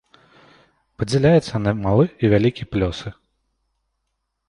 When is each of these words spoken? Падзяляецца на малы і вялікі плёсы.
Падзяляецца 1.01 1.55
на 1.67 1.71
малы 1.83 2.05
і 2.25 2.35
вялікі 2.35 2.63
плёсы. 2.75 3.17